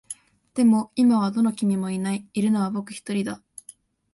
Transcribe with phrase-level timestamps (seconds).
[0.55, 2.27] でも、今はどの君もいない。
[2.33, 3.39] いるのは僕一人だ。